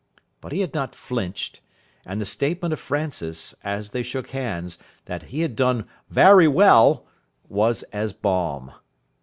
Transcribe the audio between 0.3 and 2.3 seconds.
But he had not flinched, and the